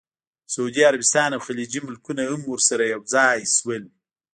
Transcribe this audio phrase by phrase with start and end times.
[0.53, 3.83] سعودي عربستان او خلیجي ملکونه هم ورسره یوځای شول.